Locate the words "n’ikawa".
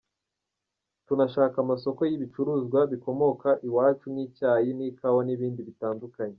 4.77-5.21